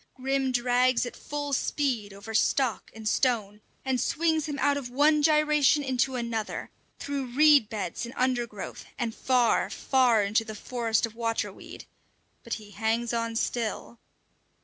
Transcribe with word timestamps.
Grim 0.15 0.51
drags 0.51 1.05
at 1.05 1.15
full 1.15 1.53
speed 1.53 2.11
over 2.11 2.33
stock 2.33 2.89
and 2.95 3.07
stone, 3.07 3.61
and 3.85 4.01
swings 4.01 4.47
him 4.47 4.57
out 4.57 4.75
of 4.75 4.89
one 4.89 5.21
gyration 5.21 5.83
into 5.83 6.15
another; 6.15 6.71
through 6.97 7.27
reed 7.35 7.69
beds 7.69 8.03
and 8.03 8.15
undergrowth, 8.17 8.83
and 8.97 9.13
far, 9.13 9.69
far 9.69 10.23
into 10.23 10.43
the 10.43 10.55
forest 10.55 11.05
of 11.05 11.13
water 11.13 11.53
weed; 11.53 11.85
but 12.43 12.55
he 12.55 12.71
hangs 12.71 13.13
on 13.13 13.35
still! 13.35 13.99